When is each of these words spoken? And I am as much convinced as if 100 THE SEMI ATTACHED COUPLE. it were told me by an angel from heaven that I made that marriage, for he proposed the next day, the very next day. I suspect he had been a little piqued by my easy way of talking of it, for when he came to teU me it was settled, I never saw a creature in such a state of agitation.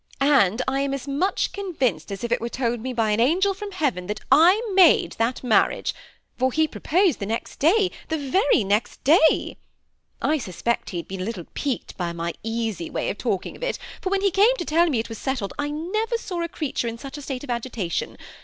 And 0.19 0.63
I 0.67 0.79
am 0.79 0.95
as 0.95 1.07
much 1.07 1.53
convinced 1.53 2.11
as 2.11 2.23
if 2.23 2.31
100 2.31 2.41
THE 2.41 2.41
SEMI 2.41 2.47
ATTACHED 2.47 2.57
COUPLE. 2.57 2.69
it 2.71 2.73
were 2.73 2.73
told 2.73 2.81
me 2.83 2.93
by 2.93 3.11
an 3.11 3.19
angel 3.19 3.53
from 3.53 3.71
heaven 3.71 4.07
that 4.07 4.19
I 4.31 4.59
made 4.73 5.11
that 5.19 5.43
marriage, 5.43 5.93
for 6.39 6.51
he 6.51 6.67
proposed 6.67 7.19
the 7.19 7.27
next 7.27 7.59
day, 7.59 7.91
the 8.07 8.17
very 8.17 8.63
next 8.63 9.03
day. 9.03 9.57
I 10.19 10.39
suspect 10.39 10.89
he 10.89 10.97
had 10.97 11.07
been 11.07 11.21
a 11.21 11.25
little 11.25 11.45
piqued 11.53 11.95
by 11.97 12.13
my 12.13 12.33
easy 12.41 12.89
way 12.89 13.11
of 13.11 13.19
talking 13.19 13.55
of 13.55 13.61
it, 13.61 13.77
for 14.01 14.09
when 14.09 14.21
he 14.21 14.31
came 14.31 14.55
to 14.57 14.65
teU 14.65 14.87
me 14.89 14.97
it 14.97 15.07
was 15.09 15.19
settled, 15.19 15.53
I 15.59 15.69
never 15.69 16.17
saw 16.17 16.41
a 16.41 16.47
creature 16.49 16.87
in 16.87 16.97
such 16.97 17.19
a 17.19 17.21
state 17.21 17.43
of 17.43 17.51
agitation. 17.51 18.17